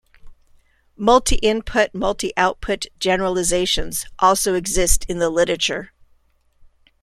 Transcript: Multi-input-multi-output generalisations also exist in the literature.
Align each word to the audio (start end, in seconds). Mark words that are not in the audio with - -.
Multi-input-multi-output 0.97 2.87
generalisations 2.97 4.07
also 4.17 4.55
exist 4.55 5.05
in 5.07 5.19
the 5.19 5.29
literature. 5.29 5.93